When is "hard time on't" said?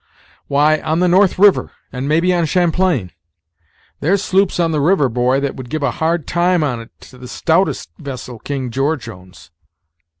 5.91-6.89